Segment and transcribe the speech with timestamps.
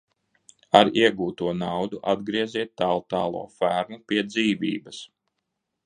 [0.79, 5.05] Ar iegūto naudu atgrieziet Tāltālo Fermu pie dzīvības!